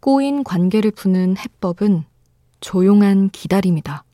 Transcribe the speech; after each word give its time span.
꼬인 0.00 0.44
관계를 0.44 0.92
푸는 0.92 1.36
해법은 1.36 2.04
조용한 2.60 3.28
기다림이다. 3.28 4.04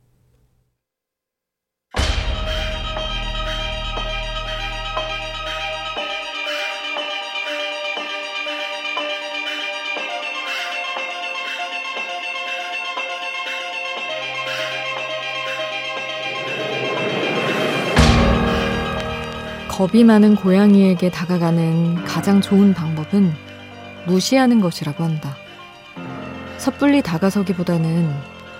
겁이 19.68 20.04
많은 20.04 20.34
고양이에게 20.36 21.10
다가가는 21.10 22.06
가장 22.06 22.40
좋은 22.40 22.74
방법은 22.74 23.30
무시하는 24.06 24.60
것이라고 24.60 25.04
한다. 25.04 25.36
섣불리 26.66 27.00
다가서기보다는 27.00 28.12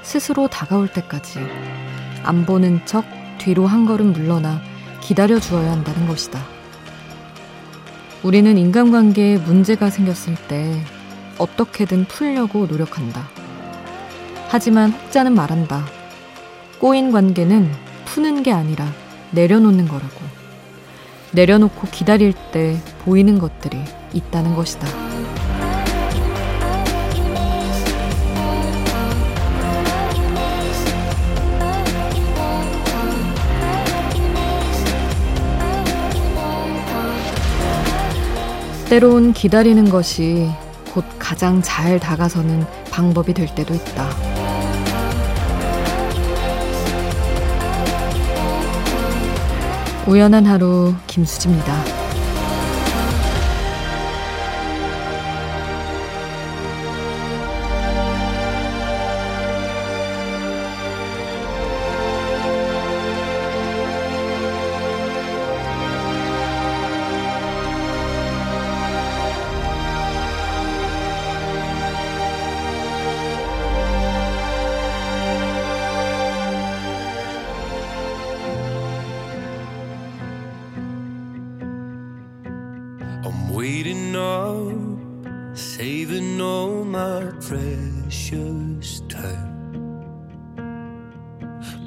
스스로 0.03 0.47
다가올 0.47 0.87
때까지 0.87 1.41
안 2.23 2.47
보는 2.47 2.87
척 2.87 3.05
뒤로 3.39 3.67
한 3.67 3.85
걸음 3.85 4.13
물러나 4.13 4.61
기다려 5.01 5.41
주어야 5.41 5.73
한다는 5.73 6.07
것이다. 6.07 6.41
우리는 8.23 8.57
인간관계에 8.57 9.39
문제가 9.39 9.91
생겼을 9.91 10.37
때 10.47 10.81
어떻게든 11.37 12.05
풀려고 12.05 12.67
노력한다. 12.67 13.29
하지만 14.51 14.93
혹자는 14.93 15.35
말한다. 15.35 15.85
꼬인 16.79 17.11
관계는 17.11 17.73
푸는 18.05 18.45
게 18.45 18.53
아니라 18.53 18.87
내려놓는 19.33 19.89
거라고. 19.89 20.21
내려놓고 21.33 21.89
기다릴 21.89 22.35
때 22.53 22.81
보이는 23.01 23.41
것들이 23.41 23.83
있다는 24.13 24.55
것이다. 24.55 25.26
때론 38.89 39.33
기다리는 39.33 39.91
것이 39.91 40.49
곧 40.95 41.05
가장 41.19 41.61
잘 41.61 41.99
다가서는 41.99 42.65
방법이 42.93 43.35
될 43.35 43.53
때도 43.53 43.75
있다. 43.75 44.09
우연한 50.07 50.47
하루 50.47 50.95
김수지입니다. 51.09 52.06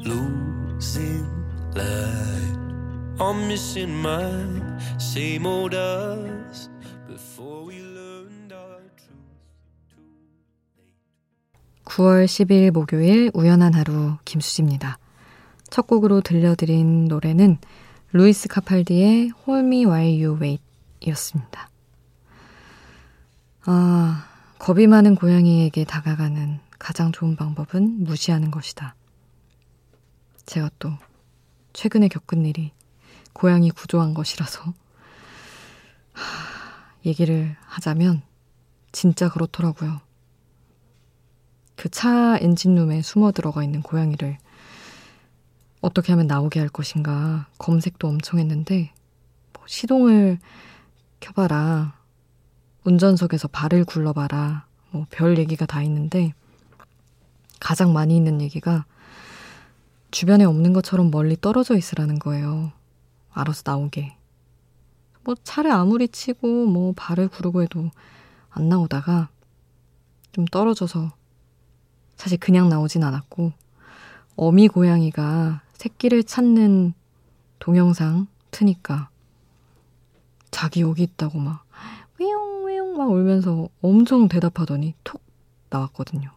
Losing 0.09 1.25
light. 1.75 2.57
I'm 3.19 3.47
missing 3.47 3.93
my 4.01 4.97
same 4.97 5.45
old 5.45 5.75
us 5.75 6.69
before 7.07 7.65
we 7.67 7.79
learned 7.81 8.53
our 8.53 8.81
truth. 8.97 9.19
9월 11.85 12.25
10일 12.25 12.71
목요일 12.71 13.29
우연한 13.33 13.73
하루 13.75 14.17
김수지입니다. 14.25 14.97
첫 15.69 15.85
곡으로 15.85 16.21
들려드린 16.21 17.05
노래는 17.05 17.57
루이스 18.11 18.47
카팔디의 18.47 19.31
Hold 19.45 19.67
Me 19.67 19.85
While 19.85 20.25
You 20.25 20.41
Wait 20.41 20.63
이었습니다. 21.01 21.69
아, 23.65 24.25
겁이 24.57 24.87
많은 24.87 25.15
고양이에게 25.15 25.83
다가가는 25.83 26.59
가장 26.79 27.11
좋은 27.11 27.35
방법은 27.35 28.03
무시하는 28.05 28.49
것이다. 28.49 28.95
제가 30.49 30.71
또 30.79 30.91
최근에 31.73 32.07
겪은 32.07 32.43
일이 32.43 32.71
고양이 33.33 33.69
구조한 33.69 34.15
것이라서 34.15 34.63
하, 36.13 36.95
얘기를 37.05 37.55
하자면 37.67 38.23
진짜 38.91 39.29
그렇더라고요. 39.29 40.01
그 41.75 41.89
차 41.91 42.37
엔진룸에 42.41 43.03
숨어 43.03 43.31
들어가 43.31 43.63
있는 43.63 43.83
고양이를 43.83 44.39
어떻게 45.81 46.11
하면 46.13 46.25
나오게 46.25 46.59
할 46.59 46.67
것인가 46.67 47.47
검색도 47.59 48.07
엄청 48.07 48.39
했는데 48.39 48.91
뭐 49.53 49.63
시동을 49.67 50.39
켜봐라 51.19 51.93
운전석에서 52.85 53.49
발을 53.49 53.85
굴러봐라. 53.85 54.65
뭐 54.91 55.05
별 55.11 55.37
얘기가 55.37 55.67
다 55.67 55.83
있는데 55.83 56.33
가장 57.59 57.93
많이 57.93 58.17
있는 58.17 58.41
얘기가 58.41 58.85
주변에 60.11 60.43
없는 60.45 60.73
것처럼 60.73 61.11
멀리 61.11 61.35
떨어져 61.39 61.77
있으라는 61.77 62.19
거예요. 62.19 62.71
알아서 63.31 63.63
나오게. 63.65 64.17
뭐 65.23 65.35
차를 65.43 65.71
아무리 65.71 66.07
치고 66.07 66.65
뭐 66.65 66.93
발을 66.95 67.27
구르고 67.27 67.61
해도 67.61 67.91
안 68.49 68.69
나오다가 68.69 69.29
좀 70.31 70.45
떨어져서 70.45 71.11
사실 72.15 72.39
그냥 72.39 72.69
나오진 72.69 73.03
않았고 73.03 73.53
어미 74.35 74.69
고양이가 74.69 75.61
새끼를 75.73 76.23
찾는 76.23 76.93
동영상 77.59 78.27
트니까 78.51 79.09
자기 80.51 80.81
여기 80.81 81.03
있다고 81.03 81.39
막막 81.39 83.11
울면서 83.11 83.69
엄청 83.81 84.27
대답하더니 84.27 84.93
톡 85.03 85.21
나왔거든요. 85.69 86.31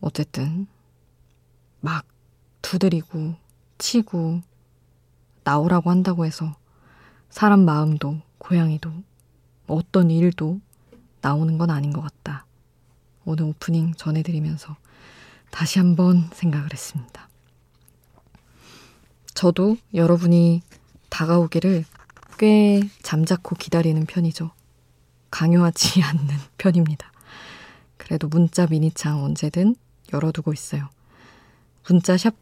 어쨌든 0.00 0.66
막 1.80 2.04
두드리고 2.72 3.34
치고 3.76 4.40
나오라고 5.44 5.90
한다고 5.90 6.24
해서 6.24 6.56
사람 7.28 7.66
마음도 7.66 8.18
고양이도 8.38 8.90
어떤 9.66 10.10
일도 10.10 10.58
나오는 11.20 11.58
건 11.58 11.68
아닌 11.68 11.92
것 11.92 12.00
같다. 12.00 12.46
오늘 13.26 13.44
오프닝 13.44 13.92
전해드리면서 13.94 14.76
다시 15.50 15.80
한번 15.80 16.30
생각을 16.32 16.72
했습니다. 16.72 17.28
저도 19.34 19.76
여러분이 19.92 20.62
다가오기를 21.10 21.84
꽤 22.38 22.88
잠자코 23.02 23.54
기다리는 23.56 24.06
편이죠. 24.06 24.50
강요하지 25.30 26.00
않는 26.04 26.26
편입니다. 26.56 27.12
그래도 27.98 28.28
문자 28.28 28.66
미니창 28.66 29.22
언제든 29.22 29.76
열어두고 30.12 30.54
있어요. 30.54 30.88
문자 31.86 32.16
샵 32.16 32.41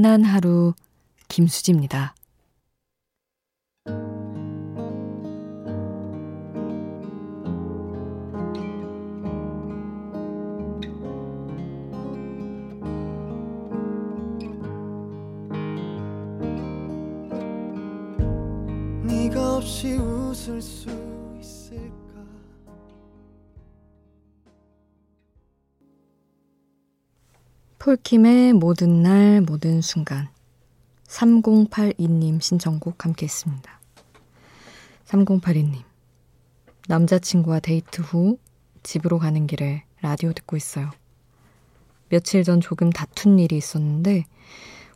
편안한 0.00 0.24
하루 0.24 0.72
김수지입니다. 1.28 2.14
네가 19.04 19.56
없이 19.56 19.92
웃을 19.96 20.62
수 20.62 20.99
폴킴의 27.90 28.52
모든 28.52 29.02
날 29.02 29.40
모든 29.40 29.80
순간 29.80 30.28
3082님 31.08 32.40
신청곡 32.40 33.04
함께 33.04 33.26
했습니다. 33.26 33.80
3082님 35.06 35.82
남자친구와 36.86 37.58
데이트 37.58 38.00
후 38.02 38.38
집으로 38.84 39.18
가는 39.18 39.44
길에 39.48 39.82
라디오 40.02 40.32
듣고 40.32 40.56
있어요. 40.56 40.92
며칠 42.10 42.44
전 42.44 42.60
조금 42.60 42.90
다툰 42.90 43.40
일이 43.40 43.56
있었는데 43.56 44.24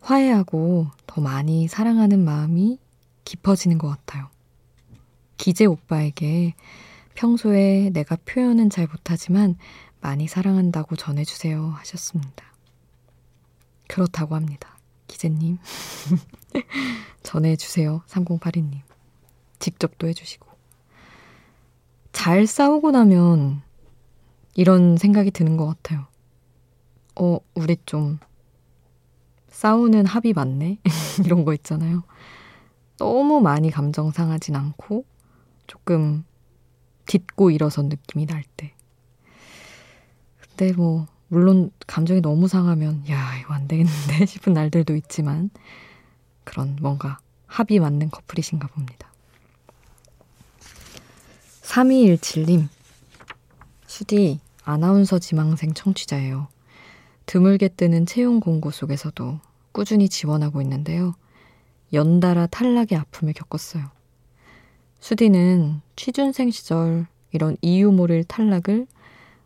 화해하고 0.00 0.86
더 1.08 1.20
많이 1.20 1.66
사랑하는 1.66 2.24
마음이 2.24 2.78
깊어지는 3.24 3.76
것 3.78 3.88
같아요. 3.88 4.28
기재 5.36 5.64
오빠에게 5.64 6.54
평소에 7.14 7.90
내가 7.92 8.16
표현은 8.24 8.70
잘 8.70 8.86
못하지만 8.86 9.56
많이 10.00 10.28
사랑한다고 10.28 10.94
전해주세요 10.94 11.74
하셨습니다. 11.78 12.53
그렇다고 13.88 14.34
합니다. 14.34 14.78
기재님. 15.06 15.58
전해주세요. 17.22 18.02
3082님. 18.06 18.80
직접 19.58 19.98
도 19.98 20.08
해주시고. 20.08 20.46
잘 22.12 22.46
싸우고 22.46 22.92
나면 22.92 23.62
이런 24.54 24.96
생각이 24.96 25.30
드는 25.30 25.56
것 25.56 25.66
같아요. 25.66 26.06
어, 27.16 27.38
우리 27.54 27.76
좀 27.86 28.18
싸우는 29.48 30.06
합이 30.06 30.32
맞네? 30.32 30.78
이런 31.24 31.44
거 31.44 31.54
있잖아요. 31.54 32.02
너무 32.98 33.40
많이 33.40 33.70
감정 33.70 34.10
상하진 34.10 34.56
않고 34.56 35.04
조금 35.66 36.24
딛고 37.06 37.50
일어선 37.50 37.88
느낌이 37.88 38.26
날 38.26 38.44
때. 38.56 38.74
근데 40.40 40.72
뭐, 40.72 41.06
물론 41.34 41.72
감정이 41.88 42.20
너무 42.20 42.46
상하면, 42.46 43.02
야, 43.10 43.36
이거 43.40 43.54
안 43.54 43.66
되겠는데 43.66 44.24
싶은 44.26 44.52
날들도 44.52 44.94
있지만, 44.94 45.50
그런 46.44 46.78
뭔가 46.80 47.18
합이 47.46 47.80
맞는 47.80 48.10
커플이신가 48.10 48.68
봅니다. 48.68 49.12
3217님, 51.62 52.68
수디, 53.88 54.38
아나운서 54.62 55.18
지망생 55.18 55.74
청취자예요. 55.74 56.46
드물게 57.26 57.68
뜨는 57.68 58.06
채용 58.06 58.38
공고 58.38 58.70
속에서도 58.70 59.40
꾸준히 59.72 60.08
지원하고 60.08 60.62
있는데요. 60.62 61.14
연달아 61.92 62.46
탈락의 62.46 62.96
아픔을 62.96 63.32
겪었어요. 63.32 63.90
수디는 65.00 65.80
취준생 65.96 66.52
시절 66.52 67.08
이런 67.32 67.56
이유 67.60 67.90
모를 67.90 68.22
탈락을 68.22 68.86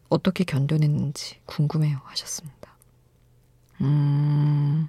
어떻게 0.08 0.44
견뎌냈는지 0.44 1.37
궁금해요 1.46 1.99
하셨습니다. 2.05 2.56
음. 3.81 4.88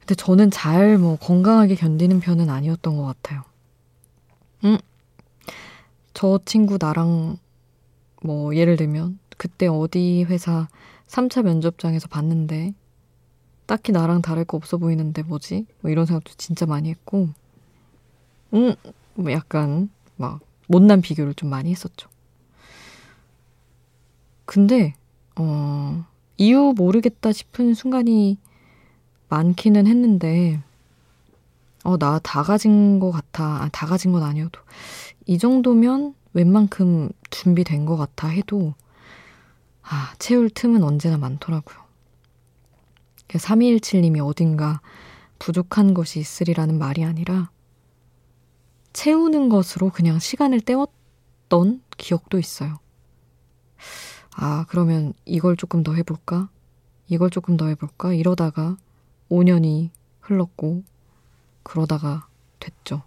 근데 0.00 0.14
저는 0.14 0.50
잘 0.50 0.98
뭐 0.98 1.16
건강하게 1.16 1.76
견디는 1.76 2.20
편은 2.20 2.50
아니었던 2.50 2.96
것 2.96 3.04
같아요. 3.04 3.42
음. 4.64 4.78
저 6.14 6.38
친구 6.44 6.78
나랑 6.80 7.38
뭐 8.22 8.54
예를 8.54 8.76
들면 8.76 9.18
그때 9.38 9.66
어디 9.66 10.24
회사 10.28 10.68
3차 11.06 11.42
면접장에서 11.42 12.08
봤는데 12.08 12.74
딱히 13.66 13.92
나랑 13.92 14.20
다를 14.20 14.44
거 14.44 14.56
없어 14.56 14.76
보이는데 14.78 15.22
뭐지? 15.22 15.64
뭐 15.80 15.90
이런 15.90 16.04
생각도 16.06 16.32
진짜 16.36 16.66
많이 16.66 16.90
했고 16.90 17.28
음, 18.52 18.74
뭐 19.14 19.30
약간 19.32 19.88
막 20.16 20.40
못난 20.66 21.00
비교를 21.00 21.34
좀 21.34 21.48
많이 21.48 21.70
했었죠. 21.70 22.09
근데 24.50 24.94
어, 25.36 26.04
이유 26.36 26.74
모르겠다 26.76 27.30
싶은 27.30 27.72
순간이 27.72 28.36
많기는 29.28 29.86
했는데 29.86 30.60
어, 31.84 31.96
나 31.96 32.18
다 32.18 32.42
가진 32.42 32.98
것 32.98 33.12
같아. 33.12 33.44
아, 33.44 33.68
다 33.70 33.86
가진 33.86 34.10
건 34.10 34.24
아니어도 34.24 34.60
이 35.26 35.38
정도면 35.38 36.16
웬만큼 36.32 37.10
준비된 37.30 37.86
것 37.86 37.96
같아 37.96 38.26
해도 38.26 38.74
아, 39.84 40.14
채울 40.18 40.50
틈은 40.50 40.82
언제나 40.82 41.16
많더라고요. 41.16 41.78
3217님이 43.28 44.18
어딘가 44.18 44.80
부족한 45.38 45.94
것이 45.94 46.18
있으리라는 46.18 46.76
말이 46.76 47.04
아니라 47.04 47.52
채우는 48.94 49.48
것으로 49.48 49.90
그냥 49.90 50.18
시간을 50.18 50.60
때웠던 50.60 51.82
기억도 51.96 52.40
있어요. 52.40 52.80
아, 54.36 54.64
그러면 54.68 55.12
이걸 55.24 55.56
조금 55.56 55.82
더 55.82 55.94
해볼까? 55.94 56.48
이걸 57.08 57.30
조금 57.30 57.56
더 57.56 57.66
해볼까? 57.66 58.12
이러다가 58.14 58.76
5년이 59.28 59.90
흘렀고, 60.20 60.82
그러다가 61.62 62.26
됐죠. 62.60 63.02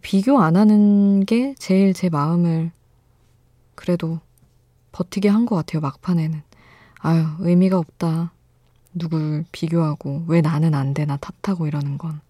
비교 0.00 0.40
안 0.40 0.56
하는 0.56 1.24
게 1.24 1.54
제일 1.58 1.92
제 1.92 2.08
마음을 2.08 2.70
그래도 3.74 4.20
버티게 4.92 5.28
한 5.28 5.46
것 5.46 5.56
같아요, 5.56 5.80
막판에는. 5.80 6.42
아유, 7.00 7.24
의미가 7.40 7.78
없다. 7.78 8.32
누굴 8.94 9.44
비교하고, 9.52 10.24
왜 10.28 10.40
나는 10.40 10.74
안 10.74 10.94
되나 10.94 11.16
탓하고 11.16 11.66
이러는 11.66 11.98
건. 11.98 12.20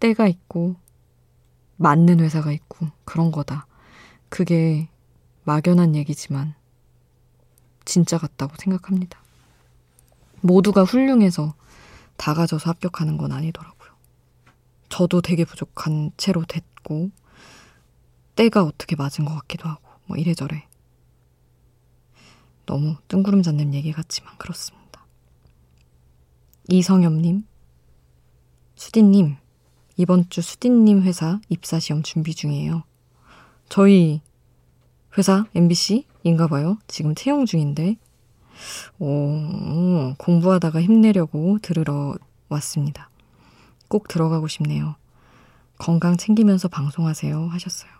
때가 0.00 0.26
있고, 0.28 0.76
맞는 1.76 2.20
회사가 2.20 2.52
있고, 2.52 2.86
그런 3.04 3.30
거다. 3.30 3.66
그게 4.28 4.88
막연한 5.46 5.94
얘기지만, 5.94 6.54
진짜 7.84 8.18
같다고 8.18 8.54
생각합니다. 8.58 9.22
모두가 10.40 10.82
훌륭해서 10.82 11.54
다 12.16 12.34
가져서 12.34 12.68
합격하는 12.70 13.16
건 13.16 13.30
아니더라고요. 13.30 13.92
저도 14.88 15.22
되게 15.22 15.44
부족한 15.44 16.10
채로 16.16 16.44
됐고, 16.44 17.10
때가 18.34 18.64
어떻게 18.64 18.96
맞은 18.96 19.24
것 19.24 19.34
같기도 19.36 19.68
하고, 19.68 19.88
뭐 20.06 20.16
이래저래. 20.16 20.66
너무 22.66 22.96
뜬구름 23.06 23.42
잡는 23.42 23.72
얘기 23.72 23.92
같지만 23.92 24.36
그렇습니다. 24.38 25.06
이성엽님, 26.68 27.46
수디님, 28.74 29.36
이번 29.96 30.28
주 30.28 30.42
수디님 30.42 31.02
회사 31.02 31.40
입사시험 31.48 32.02
준비 32.02 32.34
중이에요. 32.34 32.82
저희 33.68 34.20
회사 35.18 35.46
MBC인가 35.54 36.46
봐요. 36.48 36.78
지금 36.86 37.14
채용 37.14 37.46
중인데, 37.46 37.96
오, 38.98 40.14
공부하다가 40.18 40.82
힘내려고 40.82 41.58
들으러 41.62 42.16
왔습니다. 42.48 43.10
꼭 43.88 44.08
들어가고 44.08 44.48
싶네요. 44.48 44.96
건강 45.78 46.16
챙기면서 46.16 46.68
방송하세요. 46.68 47.48
하셨어요. 47.48 47.90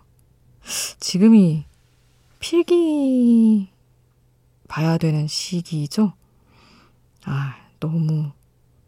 지금이 0.99 1.65
필기 2.39 3.69
봐야 4.67 4.97
되는 4.97 5.27
시기죠? 5.27 6.13
아, 7.25 7.55
너무 7.79 8.31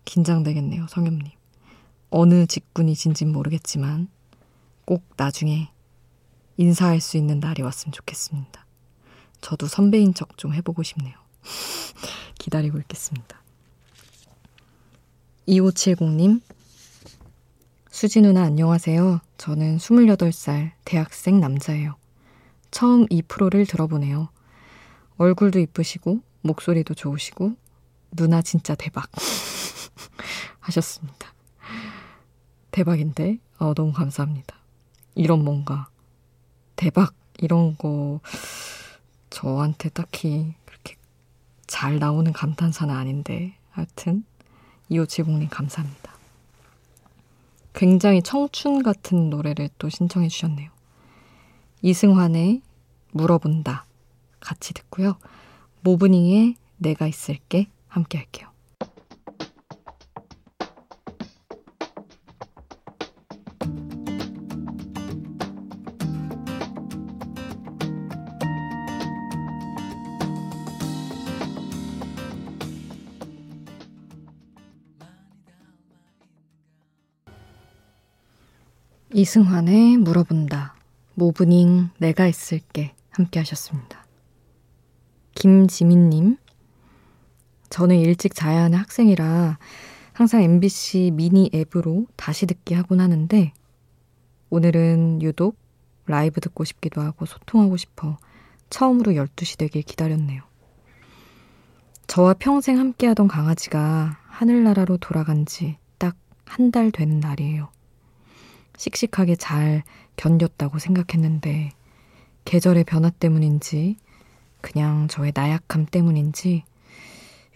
긴장되겠네요, 0.05 0.87
성엽님. 0.87 1.31
어느 2.09 2.45
직군이신진 2.47 3.31
모르겠지만 3.31 4.07
꼭 4.85 5.03
나중에 5.17 5.69
인사할 6.59 6.99
수 6.99 7.15
있는 7.15 7.39
날이 7.39 7.61
왔으면 7.61 7.93
좋겠습니다. 7.93 8.65
저도 9.39 9.67
선배인 9.67 10.13
척 10.13 10.37
좀 10.37 10.53
해보고 10.53 10.83
싶네요. 10.83 11.15
기다리고 12.37 12.77
있겠습니다. 12.79 13.41
2570님, 15.47 16.41
수지 17.89 18.19
누나 18.19 18.43
안녕하세요. 18.43 19.21
저는 19.37 19.77
28살 19.77 20.71
대학생 20.83 21.39
남자예요. 21.39 21.95
처음 22.71 23.05
이 23.09 23.21
프로를 23.21 23.65
들어보네요. 23.65 24.27
얼굴도 25.15 25.59
이쁘시고 25.59 26.19
목소리도 26.41 26.93
좋으시고 26.93 27.53
누나 28.11 28.41
진짜 28.41 28.75
대박 28.75 29.09
하셨습니다. 30.59 31.33
대박인데 32.71 33.37
어, 33.59 33.73
너무 33.73 33.93
감사합니다. 33.93 34.57
이런 35.15 35.45
뭔가 35.45 35.87
대박 36.79 37.13
이런 37.39 37.75
거 37.75 38.21
저한테 39.29 39.89
딱히 39.89 40.53
그렇게 40.63 40.95
잘 41.67 41.99
나오는 41.99 42.31
감탄사는 42.31 42.95
아닌데 42.95 43.53
하여튼 43.71 44.23
이호지공님 44.87 45.49
감사합니다. 45.49 46.13
굉장히 47.73 48.21
청춘 48.21 48.81
같은 48.81 49.29
노래를 49.29 49.67
또 49.77 49.89
신청해 49.89 50.29
주셨네요. 50.29 50.71
이승환의 51.81 52.61
물어본다. 53.11 53.85
같이 54.39 54.73
듣고요. 54.73 55.17
모브닝의 55.81 56.55
내가 56.77 57.07
있을게 57.07 57.67
함께 57.89 58.19
할게요. 58.19 58.48
이승환의 79.19 79.97
물어본다. 79.97 80.75
모브닝 81.15 81.89
내가 81.97 82.25
있을게 82.27 82.93
함께 83.09 83.39
하셨습니다. 83.39 84.05
김지민님, 85.35 86.37
저는 87.69 87.97
일찍 87.97 88.33
자야 88.33 88.63
하는 88.63 88.77
학생이라 88.79 89.57
항상 90.13 90.41
MBC 90.43 91.11
미니 91.13 91.49
앱으로 91.53 92.07
다시 92.15 92.45
듣기 92.45 92.73
하곤 92.73 93.01
하는데 93.01 93.53
오늘은 94.49 95.21
유독 95.21 95.57
라이브 96.05 96.39
듣고 96.41 96.63
싶기도 96.63 97.01
하고 97.01 97.25
소통하고 97.25 97.75
싶어 97.77 98.17
처음으로 98.69 99.11
12시 99.13 99.57
되길 99.57 99.83
기다렸네요. 99.83 100.43
저와 102.07 102.35
평생 102.39 102.79
함께하던 102.79 103.27
강아지가 103.27 104.17
하늘나라로 104.27 104.97
돌아간 104.97 105.45
지 105.45 105.77
딱 105.99 106.15
한 106.49 106.71
달 106.71 106.91
되는 106.91 107.19
날이에요. 107.19 107.69
씩씩하게 108.79 109.35
잘 109.35 109.83
견뎠다고 110.15 110.79
생각했는데 110.79 111.71
계절의 112.45 112.85
변화 112.85 113.09
때문인지 113.09 113.97
그냥 114.61 115.09
저의 115.09 115.33
나약함 115.35 115.85
때문인지 115.85 116.63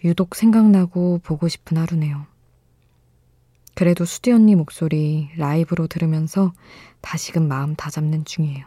유독 0.04 0.36
생각나고 0.36 1.22
보고 1.24 1.48
싶은 1.48 1.78
하루네요. 1.78 2.26
그래도 3.74 4.04
수디 4.04 4.34
언니 4.34 4.54
목소리 4.54 5.30
라이브로 5.38 5.88
들으면서 5.88 6.54
다시금 7.00 7.48
마음 7.48 7.76
다잡는 7.76 8.26
중이에요. 8.26 8.66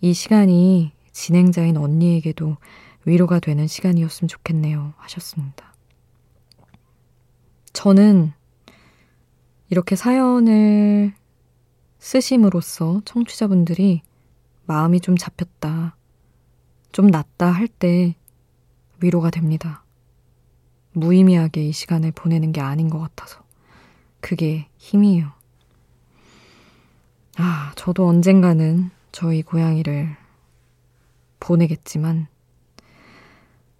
이 0.00 0.14
시간이 0.14 0.92
진행자인 1.10 1.76
언니에게도 1.76 2.56
위로가 3.04 3.40
되는 3.40 3.66
시간이었으면 3.66 4.28
좋겠네요. 4.28 4.94
하셨습니다. 4.96 5.74
저는 7.72 8.32
이렇게 9.70 9.96
사연을 9.96 11.14
쓰심으로써 11.98 13.02
청취자분들이 13.04 14.02
마음이 14.66 15.00
좀 15.00 15.16
잡혔다, 15.16 15.96
좀 16.92 17.06
낫다 17.08 17.50
할 17.50 17.68
때 17.68 18.14
위로가 19.00 19.30
됩니다. 19.30 19.84
무의미하게 20.92 21.68
이 21.68 21.72
시간을 21.72 22.12
보내는 22.12 22.52
게 22.52 22.60
아닌 22.60 22.90
것 22.90 22.98
같아서. 22.98 23.42
그게 24.20 24.68
힘이에요. 24.78 25.30
아, 27.36 27.72
저도 27.76 28.08
언젠가는 28.08 28.90
저희 29.12 29.42
고양이를 29.42 30.16
보내겠지만, 31.38 32.26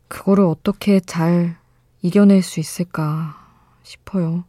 그거를 0.07 0.45
어떻게 0.45 1.01
잘 1.01 1.59
이겨낼 2.03 2.43
수 2.43 2.61
있을까 2.61 3.37
싶어요. 3.83 4.45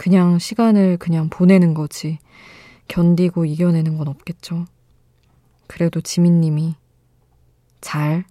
그냥 0.00 0.38
시간을 0.38 0.96
그냥 0.96 1.28
보내는 1.28 1.74
거지. 1.74 2.18
견디고 2.88 3.44
이겨내는 3.44 3.98
건 3.98 4.08
없겠죠. 4.08 4.64
그래도 5.66 6.00
지민님이 6.00 6.74
잘 7.82 8.24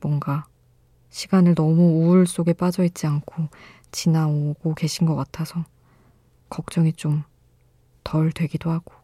뭔가 0.00 0.46
시간을 1.10 1.54
너무 1.54 1.82
우울 1.82 2.26
속에 2.26 2.54
빠져 2.54 2.84
있지 2.84 3.06
않고 3.06 3.48
지나오고 3.92 4.74
계신 4.74 5.06
것 5.06 5.14
같아서 5.14 5.64
걱정이 6.48 6.94
좀 6.94 7.22
덜 8.06 8.30
되기도 8.30 8.70
하고 8.70 8.94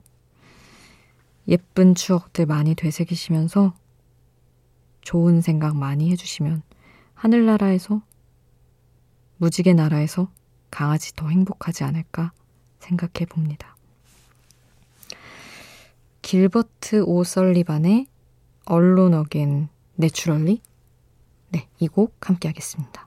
예쁜 1.49 1.97
추억들 1.97 2.47
많이 2.47 2.76
되새기시면서 2.76 3.75
좋은 5.00 5.40
생각 5.40 5.76
많이 5.76 6.12
해주시면 6.12 6.62
하늘나라에서 7.14 8.00
무지개 9.38 9.73
나라에서 9.73 10.30
강아지 10.73 11.14
더 11.14 11.29
행복하지 11.29 11.85
않을까 11.85 12.33
생각해 12.81 13.26
봅니다. 13.29 13.76
길버트 16.23 17.02
오 17.07 17.23
설리반의 17.25 18.07
언론 18.64 19.12
어겐 19.14 19.69
내추럴리 19.97 20.62
네, 21.50 21.69
이 21.79 21.88
곡 21.88 22.17
함께 22.29 22.49
하겠습니다. 22.49 23.07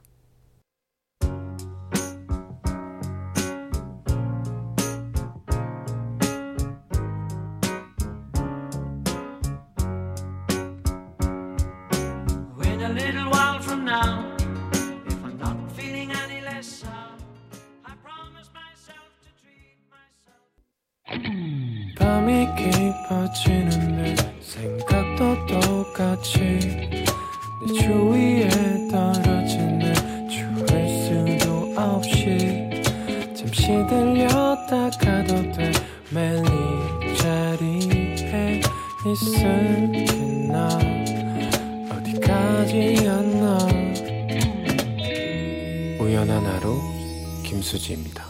김수지입니다 47.56 48.24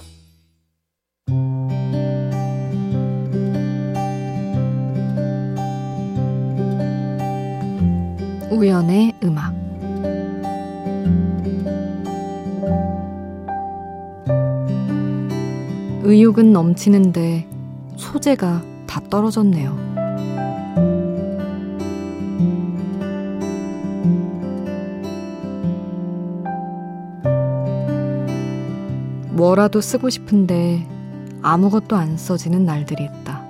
우연의 8.51 9.15
음악 9.25 9.53
의욕은 16.05 16.53
넘치는데 16.53 17.49
소재가 17.97 18.63
다 18.87 19.01
떨어졌네요. 19.11 19.86
뭐라도 29.57 29.81
쓰고 29.81 30.11
싶은데 30.11 30.87
아무것도 31.41 31.97
안 31.97 32.19
써지는 32.19 32.67
날들이 32.67 33.05
있다. 33.05 33.43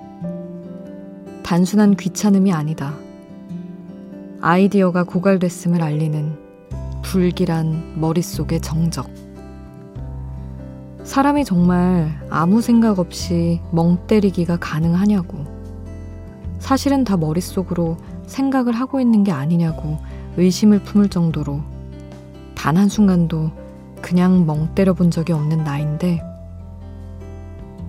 단순한 1.43 1.97
귀찮음이 1.97 2.53
아니다. 2.53 2.95
아이디어가 4.41 5.03
고갈됐음을 5.03 5.83
알리는 5.83 6.39
불길한 7.03 8.01
머릿속의 8.01 8.61
정적. 8.61 9.09
사람이 11.03 11.45
정말 11.45 12.17
아무 12.31 12.63
생각 12.63 13.01
없이 13.01 13.61
멍 13.73 14.07
때리기가 14.07 14.59
가능하냐고. 14.59 15.45
사실은 16.61 17.03
다 17.03 17.17
머릿속으로 17.17 17.97
생각을 18.27 18.73
하고 18.73 19.01
있는 19.01 19.25
게 19.25 19.33
아니냐고 19.33 19.99
의심을 20.37 20.81
품을 20.81 21.09
정도로 21.09 21.63
단 22.55 22.77
한순간도 22.77 23.66
그냥 24.07 24.47
멍 24.47 24.73
때려본 24.73 25.11
적이 25.11 25.33
없는 25.33 25.65
나인데 25.65 26.23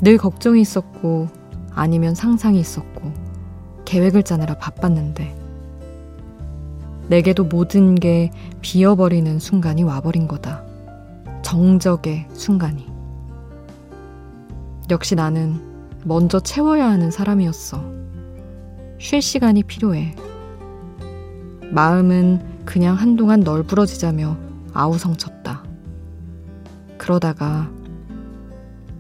늘 0.02 0.18
걱정이 0.18 0.60
있었고 0.62 1.28
아니면 1.76 2.16
상상이 2.16 2.60
있었고 2.60 3.14
계획을 3.86 4.24
짜느라 4.24 4.56
바빴는데 4.58 5.38
내게도 7.10 7.44
모든 7.44 7.94
게 7.94 8.32
비어버리는 8.62 9.38
순간이 9.38 9.84
와버린 9.84 10.28
거다. 10.28 10.64
정적의 11.44 12.26
순간이. 12.34 12.88
역시 14.90 15.14
나는 15.14 15.62
먼저 16.04 16.40
채워야 16.40 16.90
하는 16.90 17.12
사람이었어. 17.12 17.86
쉴 18.98 19.22
시간이 19.22 19.62
필요해. 19.62 20.16
마음은 21.70 22.66
그냥 22.66 22.96
한동안 22.96 23.42
널브러지자며 23.42 24.36
아우성쳤다. 24.74 25.67
그러다가 27.08 27.72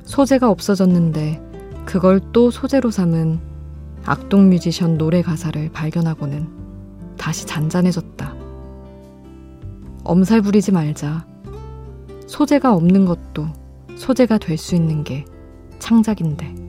소재가 0.06 0.50
없어졌는데 0.50 1.42
그걸 1.84 2.22
또 2.32 2.50
소재로 2.50 2.90
삼은 2.90 3.38
악동 4.06 4.48
뮤지션 4.50 4.98
노래 4.98 5.22
가사를 5.22 5.70
발견하고는 5.74 6.48
다시 7.18 7.46
잔잔해졌다. 7.46 8.34
엄살 10.06 10.42
부리지 10.42 10.72
말자. 10.72 11.28
소재가 12.28 12.74
없는 12.76 13.06
것도 13.06 13.46
소재가 13.98 14.38
될 14.38 14.58
수 14.58 14.76
있는 14.76 15.04
게 15.04 15.26
창작인데. 15.80 16.66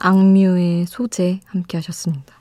악뮤의 0.00 0.86
소재 0.86 1.40
함께 1.46 1.76
하셨습니다. 1.76 2.34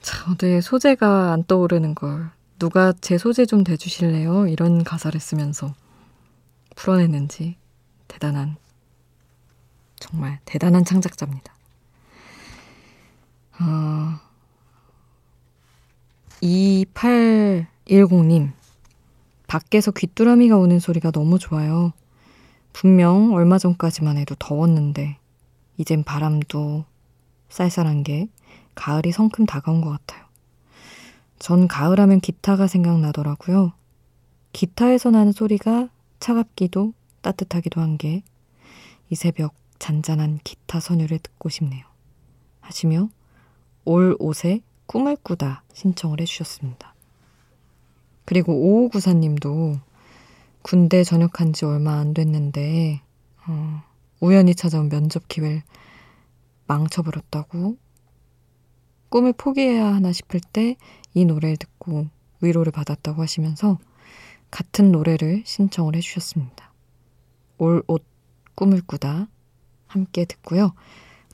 자, 0.00 0.34
네, 0.38 0.60
소재가 0.60 1.32
안 1.32 1.44
떠오르는 1.44 1.94
걸 1.94 2.30
누가 2.58 2.92
제 3.00 3.16
소재 3.18 3.46
좀 3.46 3.62
대주실래요? 3.62 4.48
이런 4.48 4.82
가사를 4.82 5.20
쓰면서 5.20 5.72
풀어냈는지 6.74 7.56
대단한 8.08 8.56
정말 9.98 10.40
대단한 10.46 10.84
창작자입니다. 10.84 11.54
어, 13.60 14.18
2810님 16.42 18.52
밖에서 19.46 19.90
귀뚜라미가 19.90 20.56
우는 20.56 20.80
소리가 20.80 21.10
너무 21.10 21.38
좋아요. 21.38 21.92
분명 22.72 23.34
얼마 23.34 23.58
전까지만 23.58 24.16
해도 24.16 24.34
더웠는데 24.38 25.19
이젠 25.80 26.04
바람도 26.04 26.84
쌀쌀한 27.48 28.02
게 28.04 28.28
가을이 28.74 29.12
성큼 29.12 29.46
다가온 29.46 29.80
것 29.80 29.90
같아요. 29.90 30.24
전 31.38 31.66
가을하면 31.68 32.20
기타가 32.20 32.66
생각나더라고요. 32.66 33.72
기타에서 34.52 35.10
나는 35.10 35.32
소리가 35.32 35.88
차갑기도 36.20 36.92
따뜻하기도 37.22 37.80
한 37.80 37.96
게 37.96 38.22
이 39.10 39.16
새벽 39.16 39.54
잔잔한 39.80 40.38
기타 40.44 40.78
선율을 40.78 41.18
듣고 41.18 41.48
싶네요. 41.48 41.84
하시며 42.60 43.08
올 43.84 44.16
옷에 44.20 44.60
꿈을 44.86 45.16
꾸다 45.16 45.64
신청을 45.72 46.20
해주셨습니다. 46.20 46.94
그리고 48.24 48.52
5594님도 48.92 49.80
군대 50.62 51.02
전역한 51.02 51.52
지 51.52 51.64
얼마 51.64 51.98
안 51.98 52.14
됐는데 52.14 53.00
어, 53.48 53.82
우연히 54.20 54.54
찾아온 54.54 54.88
면접 54.88 55.26
기회를 55.28 55.62
망쳐버렸다고 56.66 57.76
꿈을 59.08 59.32
포기해야 59.32 59.86
하나 59.86 60.12
싶을 60.12 60.40
때 60.40 60.76
이 61.14 61.24
노래를 61.24 61.56
듣고 61.56 62.06
위로를 62.40 62.72
받았다고 62.72 63.22
하시면서 63.22 63.78
같은 64.50 64.92
노래를 64.92 65.42
신청을 65.44 65.96
해주셨습니다. 65.96 66.72
올 67.58 67.82
옷 67.88 68.04
꿈을 68.54 68.80
꾸다 68.82 69.28
함께 69.86 70.24
듣고요. 70.24 70.72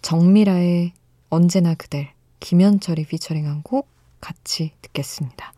정미라의 0.02 0.92
언제나 1.28 1.74
그댈 1.74 2.12
김현철이 2.40 3.06
피처링한 3.06 3.62
곡 3.62 3.88
같이 4.20 4.72
듣겠습니다. 4.82 5.52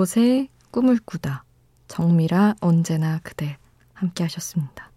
올옷에 0.00 0.48
꿈을 0.70 0.98
꾸다. 1.04 1.44
정미라 1.88 2.54
언제나 2.60 3.20
그대 3.22 3.58
함께 3.92 4.24
하셨습니다. 4.24 4.90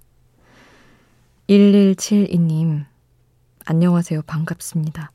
1172님, 1.50 2.86
안녕하세요. 3.66 4.22
반갑습니다. 4.22 5.12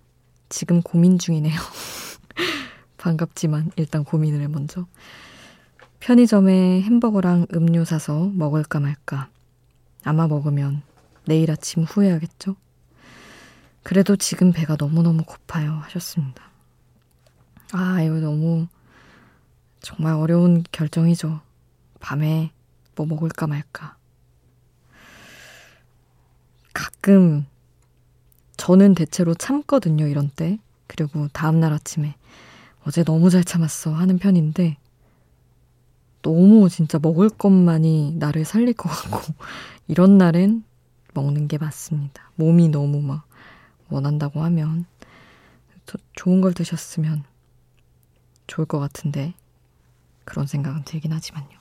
지금 0.50 0.82
고민 0.82 1.18
중이네요. 1.18 1.54
반갑지만 2.98 3.70
일단 3.76 4.04
고민을 4.04 4.42
해 4.42 4.48
먼저. 4.48 4.86
편의점에 6.00 6.82
햄버거랑 6.82 7.46
음료 7.54 7.84
사서 7.84 8.30
먹을까 8.34 8.80
말까. 8.80 9.30
아마 10.04 10.26
먹으면 10.26 10.82
내일 11.24 11.50
아침 11.50 11.84
후회하겠죠? 11.84 12.56
그래도 13.82 14.16
지금 14.16 14.52
배가 14.52 14.76
너무너무 14.78 15.24
고파요. 15.24 15.80
하셨습니다. 15.84 16.42
아, 17.72 18.02
이거 18.02 18.16
너무 18.16 18.66
정말 19.88 20.12
어려운 20.12 20.64
결정이죠. 20.70 21.40
밤에 21.98 22.52
뭐 22.94 23.06
먹을까 23.06 23.46
말까. 23.46 23.96
가끔 26.74 27.46
저는 28.58 28.94
대체로 28.94 29.34
참거든요, 29.34 30.06
이런 30.06 30.28
때. 30.28 30.58
그리고 30.88 31.28
다음날 31.28 31.72
아침에 31.72 32.16
어제 32.84 33.02
너무 33.02 33.30
잘 33.30 33.42
참았어 33.44 33.94
하는 33.94 34.18
편인데 34.18 34.76
너무 36.20 36.68
진짜 36.68 36.98
먹을 37.00 37.30
것만이 37.30 38.16
나를 38.18 38.44
살릴 38.44 38.74
것 38.74 38.90
같고 38.90 39.32
이런 39.88 40.18
날엔 40.18 40.64
먹는 41.14 41.48
게 41.48 41.56
맞습니다. 41.56 42.30
몸이 42.34 42.68
너무 42.68 43.00
막 43.00 43.26
원한다고 43.88 44.42
하면 44.42 44.84
좋은 46.14 46.42
걸 46.42 46.52
드셨으면 46.52 47.24
좋을 48.46 48.66
것 48.66 48.78
같은데 48.78 49.32
그런 50.28 50.46
생각은 50.46 50.84
들긴 50.84 51.12
하지만요. 51.12 51.58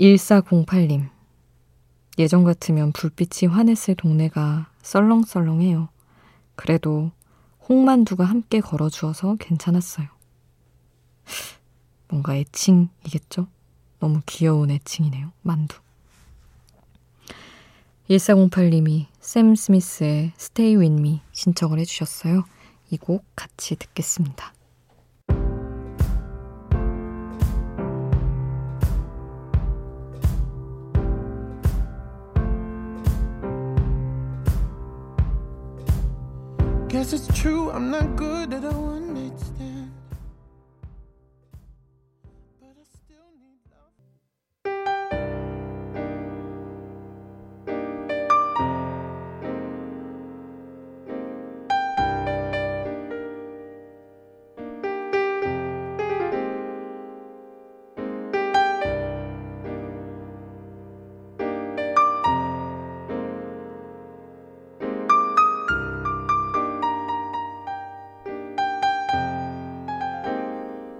1408님. 0.00 1.08
예전 2.18 2.42
같으면 2.42 2.92
불빛이 2.92 3.48
환했을 3.48 3.94
동네가 3.94 4.68
썰렁썰렁해요. 4.82 5.88
그래도 6.56 7.12
홍만두가 7.68 8.24
함께 8.24 8.60
걸어주어서 8.60 9.36
괜찮았어요. 9.38 10.08
뭔가 12.08 12.34
애칭이겠죠? 12.34 13.46
너무 14.00 14.20
귀여운 14.26 14.70
애칭이네요. 14.70 15.32
만두. 15.42 15.76
1408님이 18.10 19.06
샘 19.20 19.54
스미스의 19.54 20.32
Stay 20.36 20.76
With 20.76 21.00
Me 21.00 21.20
신청을 21.32 21.78
해주셨어요. 21.78 22.44
이 22.90 22.96
곡 22.96 23.24
같이 23.36 23.76
듣겠습니다. 23.76 24.54
Guess 37.10 37.26
it's 37.26 37.40
true, 37.40 37.70
I'm 37.70 37.90
not 37.90 38.16
good 38.16 38.52
at 38.52 38.64
a 38.64 38.70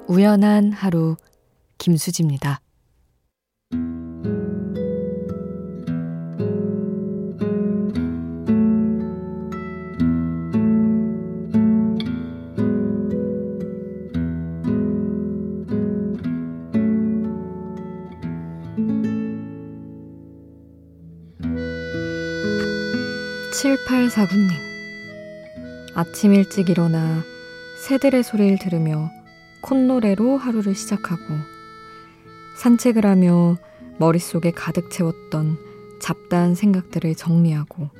우연한 0.08 0.72
하루 0.72 1.16
김수지입니다. 1.76 2.62
7849님. 23.52 24.50
아침 25.94 26.32
일찍 26.32 26.70
일어나 26.70 27.22
새들의 27.86 28.22
소리를 28.22 28.58
들으며 28.58 29.10
콧노래로 29.62 30.36
하루를 30.36 30.74
시작하고 30.74 31.22
산책을 32.56 33.06
하며 33.06 33.56
머릿속에 33.98 34.50
가득 34.50 34.90
채웠던 34.90 35.58
잡다한 36.00 36.54
생각들을 36.54 37.14
정리하고 37.14 37.90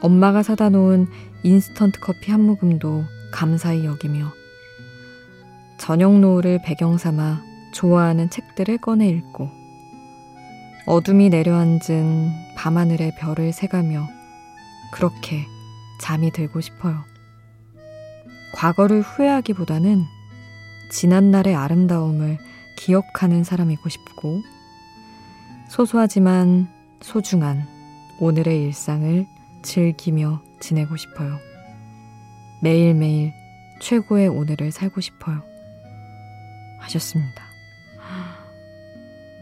엄마가 0.00 0.42
사다 0.42 0.68
놓은 0.70 1.08
인스턴트 1.42 2.00
커피 2.00 2.32
한 2.32 2.44
모금도 2.44 3.04
감사히 3.32 3.84
여기며 3.84 4.32
저녁 5.78 6.18
노을을 6.18 6.60
배경 6.64 6.98
삼아 6.98 7.42
좋아하는 7.72 8.30
책들을 8.30 8.78
꺼내 8.78 9.08
읽고 9.08 9.50
어둠이 10.86 11.28
내려앉은 11.30 12.30
밤하늘의 12.56 13.16
별을 13.18 13.52
새가며 13.52 14.08
그렇게 14.92 15.44
잠이 16.00 16.30
들고 16.30 16.60
싶어요. 16.60 17.04
과거를 18.54 19.02
후회하기보다는 19.02 20.04
지난날의 20.90 21.54
아름다움을 21.54 22.38
기억하는 22.76 23.44
사람이고 23.44 23.88
싶고, 23.88 24.42
소소하지만 25.68 26.68
소중한 27.00 27.66
오늘의 28.20 28.62
일상을 28.64 29.26
즐기며 29.62 30.42
지내고 30.60 30.96
싶어요. 30.96 31.38
매일매일 32.62 33.32
최고의 33.80 34.28
오늘을 34.28 34.72
살고 34.72 35.00
싶어요. 35.00 35.42
하셨습니다. 36.80 37.44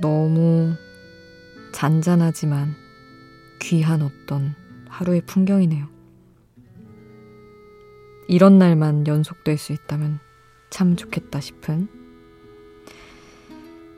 너무 0.01 0.75
잔잔하지만 1.73 2.75
귀한 3.61 4.03
어떤 4.03 4.55
하루의 4.89 5.23
풍경이네요. 5.27 5.87
이런 8.29 8.59
날만 8.59 9.07
연속될 9.07 9.59
수 9.59 9.73
있다면 9.73 10.19
참 10.75 10.97
좋겠다 10.97 11.41
싶은 11.41 11.87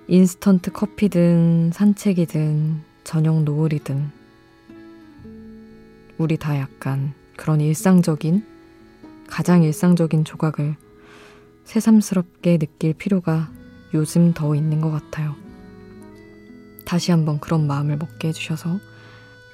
인스턴트 0.09 0.73
커피든 0.73 1.71
산책이든 1.73 2.83
저녁 3.03 3.45
노을이든 3.45 4.11
우리 6.19 6.37
다 6.37 6.59
약간 6.59 7.15
그런 7.39 7.63
일상적인 7.63 8.45
가장 9.27 9.63
일상적인 9.63 10.27
조각을 10.27 10.77
새삼스럽게 11.65 12.59
느낄 12.59 12.93
필요가 12.93 13.51
요즘 13.95 14.35
더 14.35 14.55
있는 14.55 14.83
것 14.83 14.91
같아요. 14.91 15.35
다시 16.85 17.11
한번 17.11 17.41
그런 17.41 17.67
마음을 17.67 17.97
먹게 17.97 18.29
해주셔서 18.29 18.79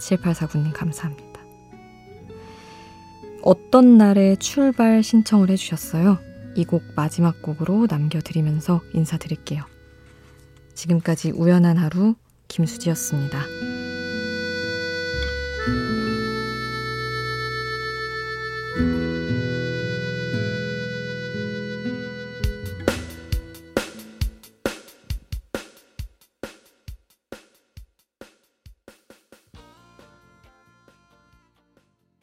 7849님 0.01 0.73
감사합니다. 0.75 1.41
어떤 3.43 3.97
날에 3.97 4.35
출발 4.41 5.05
신청을 5.05 5.51
해주셨어요? 5.51 6.32
이 6.57 6.65
곡 6.65 6.83
마지막 6.95 7.41
곡으로 7.43 7.87
남겨드리면서 7.89 8.83
인사드릴게요. 8.95 9.65
지금까지 10.75 11.31
우연한 11.31 11.77
하루 11.77 12.15
김수지였습니다. 12.49 13.72